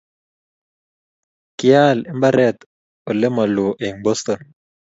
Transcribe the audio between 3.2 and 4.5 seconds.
malo eng Boston